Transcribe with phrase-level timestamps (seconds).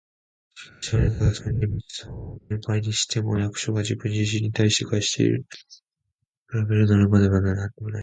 [0.81, 5.45] 「しかし、あなたがその厳密さを千倍にしても、役所が自分自身に対して課している
[6.51, 7.99] 厳密さに比べるなら、まだまだなんでもないものです。